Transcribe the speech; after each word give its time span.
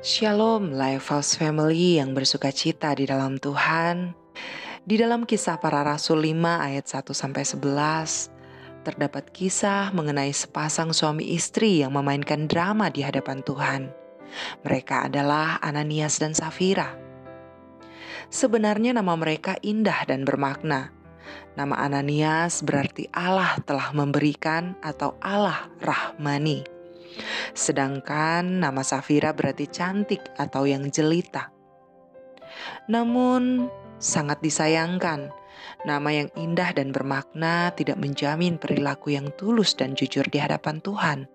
Shalom 0.00 0.72
Lifehouse 0.72 1.36
Family 1.36 2.00
yang 2.00 2.16
bersuka 2.16 2.48
cita 2.48 2.96
di 2.96 3.04
dalam 3.04 3.36
Tuhan. 3.36 4.16
Di 4.80 4.96
dalam 4.96 5.28
kisah 5.28 5.60
para 5.60 5.84
rasul 5.84 6.24
5 6.24 6.40
ayat 6.40 6.88
1 6.88 7.12
sampai 7.12 7.44
11 7.44 8.32
terdapat 8.80 9.28
kisah 9.28 9.92
mengenai 9.92 10.32
sepasang 10.32 10.96
suami 10.96 11.36
istri 11.36 11.84
yang 11.84 11.92
memainkan 11.92 12.48
drama 12.48 12.88
di 12.88 13.04
hadapan 13.04 13.44
Tuhan. 13.44 13.92
Mereka 14.64 15.12
adalah 15.12 15.60
Ananias 15.60 16.16
dan 16.16 16.32
Safira. 16.32 16.96
Sebenarnya 18.32 18.96
nama 18.96 19.12
mereka 19.20 19.60
indah 19.60 20.08
dan 20.08 20.24
bermakna. 20.24 20.96
Nama 21.60 21.76
Ananias 21.76 22.64
berarti 22.64 23.04
Allah 23.12 23.60
telah 23.68 23.92
memberikan 23.92 24.80
atau 24.80 25.20
Allah 25.20 25.68
rahmani. 25.84 26.79
Sedangkan 27.52 28.62
nama 28.62 28.82
Safira 28.82 29.34
berarti 29.34 29.66
cantik 29.70 30.22
atau 30.38 30.66
yang 30.66 30.88
jelita. 30.88 31.50
Namun, 32.90 33.70
sangat 34.02 34.42
disayangkan, 34.42 35.30
nama 35.86 36.10
yang 36.10 36.28
indah 36.34 36.74
dan 36.74 36.90
bermakna 36.90 37.70
tidak 37.76 38.00
menjamin 38.00 38.58
perilaku 38.58 39.14
yang 39.14 39.30
tulus 39.38 39.76
dan 39.76 39.94
jujur 39.94 40.26
di 40.26 40.40
hadapan 40.40 40.82
Tuhan. 40.82 41.28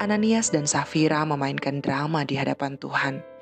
Ananias 0.00 0.48
dan 0.48 0.64
Safira 0.64 1.20
memainkan 1.28 1.84
drama 1.84 2.24
di 2.24 2.40
hadapan 2.40 2.80
Tuhan. 2.80 3.33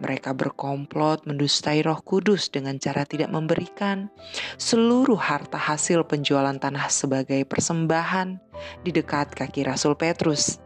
Mereka 0.00 0.36
berkomplot 0.36 1.24
mendustai 1.24 1.80
Roh 1.82 2.00
Kudus 2.04 2.52
dengan 2.52 2.76
cara 2.76 3.08
tidak 3.08 3.32
memberikan 3.32 4.12
seluruh 4.60 5.18
harta 5.18 5.56
hasil 5.56 6.04
penjualan 6.04 6.56
tanah 6.56 6.88
sebagai 6.92 7.42
persembahan 7.48 8.38
di 8.84 8.90
dekat 8.92 9.32
kaki 9.32 9.64
Rasul 9.64 9.96
Petrus. 9.96 10.60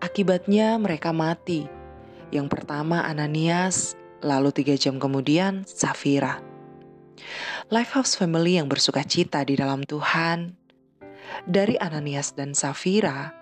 Akibatnya 0.00 0.80
mereka 0.80 1.12
mati. 1.12 1.68
Yang 2.28 2.48
pertama 2.52 3.04
Ananias, 3.04 3.96
lalu 4.20 4.52
tiga 4.52 4.76
jam 4.76 5.00
kemudian 5.00 5.64
Safira. 5.64 6.40
Lifehouse 7.68 8.16
Family 8.16 8.60
yang 8.60 8.68
bersuka 8.68 9.04
cita 9.04 9.42
di 9.44 9.56
dalam 9.56 9.84
Tuhan. 9.84 10.56
Dari 11.44 11.76
Ananias 11.76 12.32
dan 12.32 12.56
Safira, 12.56 13.32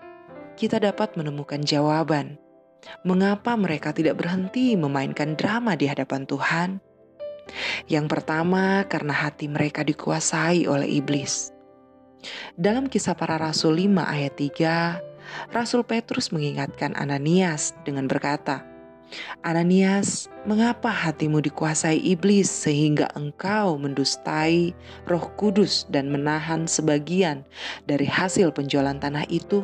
kita 0.58 0.82
dapat 0.82 1.14
menemukan 1.14 1.62
jawaban 1.62 2.40
mengapa 3.02 3.54
mereka 3.54 3.90
tidak 3.90 4.20
berhenti 4.20 4.74
memainkan 4.74 5.34
drama 5.34 5.74
di 5.74 5.86
hadapan 5.88 6.24
Tuhan. 6.24 6.70
Yang 7.86 8.06
pertama, 8.10 8.82
karena 8.90 9.14
hati 9.14 9.46
mereka 9.46 9.86
dikuasai 9.86 10.66
oleh 10.66 10.98
iblis. 10.98 11.54
Dalam 12.58 12.90
kisah 12.90 13.14
para 13.14 13.38
rasul 13.38 13.78
5 13.78 14.02
ayat 14.02 14.34
3, 14.34 15.54
Rasul 15.54 15.82
Petrus 15.86 16.34
mengingatkan 16.34 16.94
Ananias 16.98 17.74
dengan 17.86 18.10
berkata, 18.10 18.66
Ananias, 19.46 20.26
mengapa 20.42 20.90
hatimu 20.90 21.38
dikuasai 21.38 22.02
iblis 22.02 22.50
sehingga 22.50 23.06
engkau 23.14 23.78
mendustai 23.78 24.74
roh 25.06 25.30
kudus 25.38 25.86
dan 25.86 26.10
menahan 26.10 26.66
sebagian 26.66 27.46
dari 27.86 28.10
hasil 28.10 28.50
penjualan 28.50 28.98
tanah 28.98 29.22
itu? 29.30 29.62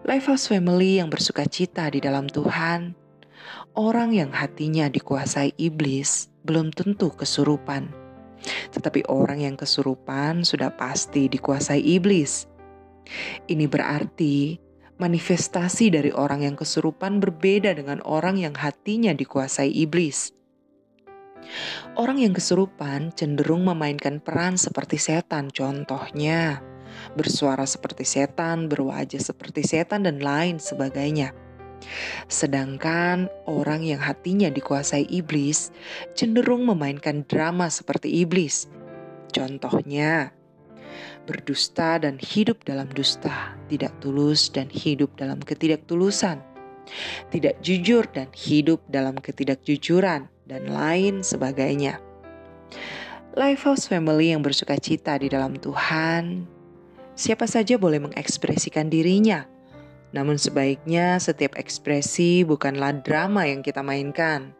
Lifehouse 0.00 0.48
Family 0.48 0.96
yang 0.96 1.12
bersuka 1.12 1.44
cita 1.44 1.84
di 1.92 2.00
dalam 2.00 2.24
Tuhan, 2.24 2.96
orang 3.76 4.16
yang 4.16 4.32
hatinya 4.32 4.88
dikuasai 4.88 5.52
iblis 5.60 6.32
belum 6.40 6.72
tentu 6.72 7.12
kesurupan. 7.12 7.92
Tetapi 8.72 9.04
orang 9.12 9.44
yang 9.44 9.60
kesurupan 9.60 10.40
sudah 10.40 10.72
pasti 10.72 11.28
dikuasai 11.28 11.84
iblis. 11.84 12.48
Ini 13.44 13.68
berarti 13.68 14.56
manifestasi 14.96 15.92
dari 15.92 16.08
orang 16.16 16.48
yang 16.48 16.56
kesurupan 16.56 17.20
berbeda 17.20 17.76
dengan 17.76 18.00
orang 18.08 18.40
yang 18.40 18.56
hatinya 18.56 19.12
dikuasai 19.12 19.68
iblis. 19.68 20.32
Orang 22.00 22.16
yang 22.16 22.32
kesurupan 22.32 23.12
cenderung 23.12 23.68
memainkan 23.68 24.16
peran 24.24 24.56
seperti 24.56 24.96
setan, 24.96 25.52
contohnya 25.52 26.64
bersuara 27.14 27.66
seperti 27.66 28.06
setan, 28.06 28.70
berwajah 28.70 29.20
seperti 29.20 29.66
setan, 29.66 30.06
dan 30.06 30.22
lain 30.22 30.58
sebagainya. 30.58 31.34
Sedangkan 32.28 33.32
orang 33.48 33.82
yang 33.84 34.00
hatinya 34.00 34.52
dikuasai 34.52 35.08
iblis 35.08 35.72
cenderung 36.12 36.68
memainkan 36.68 37.24
drama 37.24 37.72
seperti 37.72 38.20
iblis. 38.20 38.68
Contohnya, 39.32 40.34
berdusta 41.24 42.02
dan 42.02 42.18
hidup 42.20 42.66
dalam 42.66 42.90
dusta, 42.92 43.54
tidak 43.70 43.94
tulus 44.02 44.50
dan 44.50 44.66
hidup 44.68 45.14
dalam 45.16 45.38
ketidaktulusan, 45.40 46.42
tidak 47.30 47.54
jujur 47.62 48.04
dan 48.10 48.28
hidup 48.34 48.82
dalam 48.90 49.16
ketidakjujuran, 49.16 50.26
dan 50.50 50.62
lain 50.66 51.22
sebagainya. 51.22 52.02
Lifehouse 53.38 53.86
Family 53.86 54.34
yang 54.34 54.42
bersuka 54.42 54.74
cita 54.74 55.14
di 55.22 55.30
dalam 55.30 55.54
Tuhan 55.54 56.50
Siapa 57.20 57.44
saja 57.44 57.76
boleh 57.76 58.00
mengekspresikan 58.00 58.88
dirinya. 58.88 59.44
Namun 60.16 60.40
sebaiknya 60.40 61.20
setiap 61.20 61.52
ekspresi 61.52 62.48
bukanlah 62.48 62.96
drama 62.96 63.44
yang 63.44 63.60
kita 63.60 63.84
mainkan. 63.84 64.56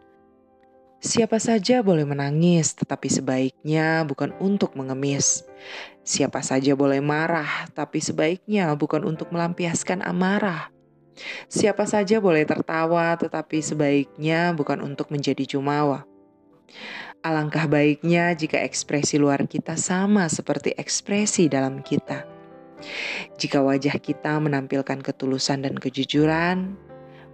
Siapa 1.00 1.40
saja 1.40 1.80
boleh 1.80 2.04
menangis, 2.04 2.76
tetapi 2.76 3.08
sebaiknya 3.08 4.04
bukan 4.04 4.36
untuk 4.36 4.76
mengemis. 4.76 5.48
Siapa 6.04 6.44
saja 6.44 6.76
boleh 6.76 7.00
marah, 7.00 7.64
tapi 7.72 8.04
sebaiknya 8.04 8.76
bukan 8.76 9.08
untuk 9.08 9.32
melampiaskan 9.32 10.04
amarah. 10.04 10.68
Siapa 11.48 11.88
saja 11.88 12.20
boleh 12.20 12.44
tertawa, 12.44 13.16
tetapi 13.16 13.64
sebaiknya 13.64 14.52
bukan 14.52 14.84
untuk 14.84 15.08
menjadi 15.08 15.48
jumawa. 15.48 16.04
Alangkah 17.24 17.64
baiknya 17.64 18.36
jika 18.36 18.60
ekspresi 18.60 19.16
luar 19.16 19.48
kita 19.48 19.80
sama 19.80 20.28
seperti 20.28 20.76
ekspresi 20.76 21.48
dalam 21.48 21.80
kita. 21.80 22.39
Jika 23.36 23.60
wajah 23.60 23.96
kita 24.00 24.40
menampilkan 24.40 25.00
ketulusan 25.00 25.64
dan 25.64 25.76
kejujuran, 25.76 26.76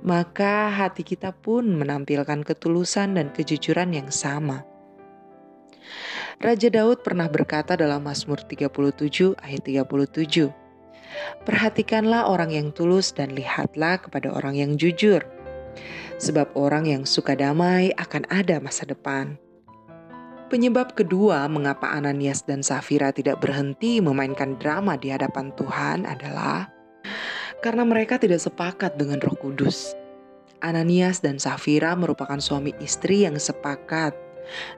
maka 0.02 0.70
hati 0.70 1.02
kita 1.02 1.32
pun 1.32 1.74
menampilkan 1.74 2.44
ketulusan 2.44 3.16
dan 3.16 3.32
kejujuran 3.32 3.94
yang 3.94 4.08
sama. 4.12 4.66
Raja 6.36 6.68
Daud 6.68 7.00
pernah 7.00 7.32
berkata 7.32 7.80
dalam 7.80 8.04
Mazmur 8.04 8.44
37 8.44 9.40
ayat 9.40 9.62
37, 9.64 10.52
Perhatikanlah 11.48 12.28
orang 12.28 12.52
yang 12.52 12.68
tulus 12.76 13.14
dan 13.14 13.32
lihatlah 13.32 13.96
kepada 14.02 14.28
orang 14.34 14.58
yang 14.58 14.72
jujur. 14.76 15.24
Sebab 16.20 16.52
orang 16.56 16.88
yang 16.88 17.02
suka 17.08 17.36
damai 17.36 17.92
akan 17.96 18.28
ada 18.28 18.60
masa 18.60 18.84
depan. 18.84 19.40
Penyebab 20.46 20.94
kedua 20.94 21.50
mengapa 21.50 21.90
Ananias 21.90 22.46
dan 22.46 22.62
Safira 22.62 23.10
tidak 23.10 23.42
berhenti 23.42 23.98
memainkan 23.98 24.54
drama 24.62 24.94
di 24.94 25.10
hadapan 25.10 25.50
Tuhan 25.58 26.06
adalah 26.06 26.70
karena 27.66 27.82
mereka 27.82 28.14
tidak 28.14 28.38
sepakat 28.38 28.94
dengan 28.94 29.18
Roh 29.18 29.34
Kudus. 29.34 29.98
Ananias 30.62 31.18
dan 31.18 31.42
Safira 31.42 31.98
merupakan 31.98 32.38
suami 32.38 32.70
istri 32.78 33.26
yang 33.26 33.42
sepakat. 33.42 34.14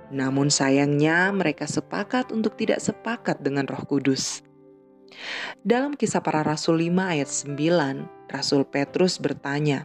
Namun 0.09 0.49
sayangnya 0.49 1.28
mereka 1.37 1.69
sepakat 1.69 2.33
untuk 2.33 2.57
tidak 2.57 2.81
sepakat 2.81 3.45
dengan 3.45 3.69
Roh 3.69 3.84
Kudus. 3.84 4.41
Dalam 5.61 6.01
kisah 6.01 6.25
para 6.25 6.41
rasul 6.41 6.81
5 6.81 7.12
ayat 7.12 7.28
9, 7.28 8.09
Rasul 8.33 8.65
Petrus 8.65 9.21
bertanya, 9.21 9.84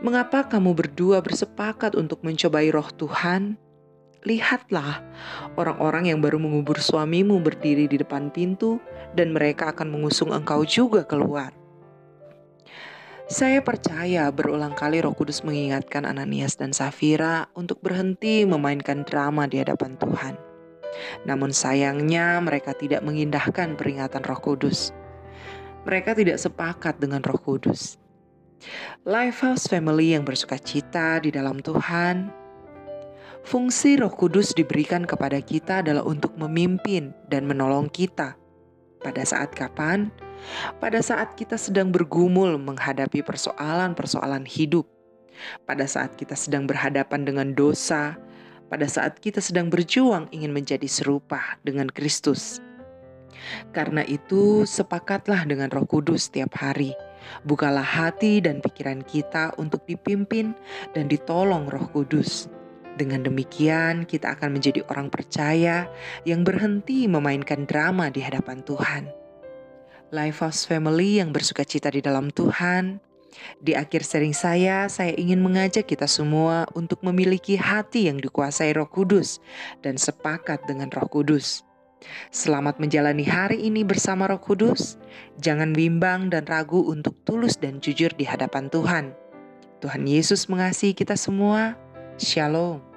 "Mengapa 0.00 0.48
kamu 0.48 0.72
berdua 0.72 1.20
bersepakat 1.20 1.92
untuk 1.92 2.24
mencobai 2.24 2.72
roh 2.72 2.88
Tuhan?" 2.88 3.67
Lihatlah, 4.26 4.98
orang-orang 5.54 6.10
yang 6.10 6.18
baru 6.18 6.42
mengubur 6.42 6.82
suamimu 6.82 7.38
berdiri 7.38 7.86
di 7.86 8.02
depan 8.02 8.34
pintu, 8.34 8.82
dan 9.14 9.30
mereka 9.30 9.70
akan 9.70 9.94
mengusung 9.94 10.34
engkau 10.34 10.66
juga 10.66 11.06
keluar. 11.06 11.54
Saya 13.28 13.60
percaya 13.60 14.32
berulang 14.32 14.72
kali 14.72 15.04
Roh 15.04 15.12
Kudus 15.12 15.44
mengingatkan 15.44 16.08
Ananias 16.08 16.56
dan 16.56 16.72
Safira 16.72 17.46
untuk 17.52 17.78
berhenti 17.84 18.48
memainkan 18.48 19.04
drama 19.04 19.44
di 19.44 19.60
hadapan 19.60 20.00
Tuhan. 20.00 20.34
Namun 21.28 21.52
sayangnya 21.52 22.40
mereka 22.40 22.72
tidak 22.72 23.04
mengindahkan 23.04 23.76
peringatan 23.76 24.24
Roh 24.24 24.40
Kudus. 24.40 24.96
Mereka 25.84 26.16
tidak 26.16 26.40
sepakat 26.40 26.98
dengan 26.98 27.20
Roh 27.20 27.36
Kudus. 27.36 28.00
Lifehouse 29.04 29.70
Family 29.70 30.16
yang 30.16 30.24
bersuka 30.24 30.56
cita 30.58 31.20
di 31.22 31.28
dalam 31.28 31.60
Tuhan 31.62 32.37
Fungsi 33.46 33.98
Roh 33.98 34.10
Kudus 34.10 34.54
diberikan 34.56 35.06
kepada 35.06 35.38
kita 35.38 35.84
adalah 35.84 36.02
untuk 36.06 36.34
memimpin 36.34 37.14
dan 37.30 37.46
menolong 37.46 37.86
kita. 37.90 38.34
Pada 38.98 39.22
saat 39.22 39.54
kapan? 39.54 40.10
Pada 40.82 40.98
saat 41.02 41.38
kita 41.38 41.54
sedang 41.58 41.90
bergumul 41.94 42.58
menghadapi 42.58 43.22
persoalan-persoalan 43.22 44.46
hidup. 44.46 44.86
Pada 45.66 45.86
saat 45.86 46.18
kita 46.18 46.34
sedang 46.34 46.66
berhadapan 46.66 47.22
dengan 47.22 47.54
dosa, 47.54 48.18
pada 48.66 48.90
saat 48.90 49.22
kita 49.22 49.38
sedang 49.38 49.70
berjuang 49.70 50.26
ingin 50.34 50.50
menjadi 50.50 50.86
serupa 50.90 51.58
dengan 51.62 51.86
Kristus. 51.86 52.58
Karena 53.70 54.02
itu, 54.02 54.66
sepakatlah 54.66 55.46
dengan 55.46 55.70
Roh 55.70 55.86
Kudus 55.86 56.26
setiap 56.26 56.58
hari 56.58 56.90
Bukalah 57.46 57.84
hati 57.84 58.40
dan 58.42 58.60
pikiran 58.62 59.04
kita 59.04 59.54
untuk 59.60 59.84
dipimpin 59.86 60.56
dan 60.92 61.06
ditolong 61.06 61.68
Roh 61.68 61.86
Kudus. 61.92 62.48
Dengan 62.98 63.22
demikian, 63.22 64.10
kita 64.10 64.34
akan 64.34 64.58
menjadi 64.58 64.82
orang 64.90 65.06
percaya 65.06 65.86
yang 66.26 66.42
berhenti 66.42 67.06
memainkan 67.06 67.62
drama 67.62 68.10
di 68.10 68.18
hadapan 68.18 68.58
Tuhan. 68.66 69.06
Lifehouse 70.10 70.66
Family 70.66 71.22
yang 71.22 71.30
bersuka 71.30 71.62
cita 71.62 71.94
di 71.94 72.02
dalam 72.02 72.34
Tuhan, 72.34 72.98
di 73.62 73.78
akhir 73.78 74.02
sering 74.02 74.34
saya, 74.34 74.90
saya 74.90 75.14
ingin 75.14 75.38
mengajak 75.38 75.86
kita 75.86 76.10
semua 76.10 76.66
untuk 76.74 77.02
memiliki 77.06 77.54
hati 77.54 78.10
yang 78.10 78.18
dikuasai 78.18 78.74
Roh 78.74 78.88
Kudus 78.88 79.38
dan 79.84 79.94
sepakat 80.00 80.64
dengan 80.66 80.90
Roh 80.90 81.06
Kudus. 81.06 81.62
Selamat 82.30 82.78
menjalani 82.78 83.26
hari 83.26 83.66
ini 83.66 83.82
bersama 83.82 84.30
Roh 84.30 84.38
Kudus. 84.38 84.98
Jangan 85.42 85.74
bimbang 85.74 86.30
dan 86.30 86.46
ragu 86.46 86.86
untuk 86.86 87.18
tulus 87.26 87.58
dan 87.58 87.82
jujur 87.82 88.10
di 88.14 88.22
hadapan 88.22 88.70
Tuhan. 88.70 89.04
Tuhan 89.82 90.02
Yesus 90.06 90.46
mengasihi 90.46 90.94
kita 90.94 91.18
semua. 91.18 91.74
Shalom. 92.18 92.87